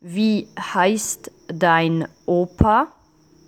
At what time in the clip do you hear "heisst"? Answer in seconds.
0.58-1.32